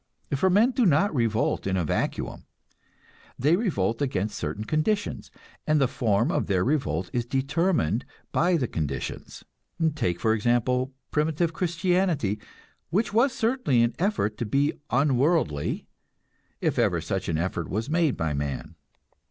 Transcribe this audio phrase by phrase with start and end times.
[0.35, 2.45] For men do not revolt in a vacuum,
[3.37, 5.29] they revolt against certain conditions,
[5.67, 9.43] and the form of their revolt is determined by the conditions.
[9.93, 12.39] Take, for example, primitive Christianity,
[12.89, 15.85] which was certainly an effort to be unworldly,
[16.61, 18.73] if ever such an effort was made by man.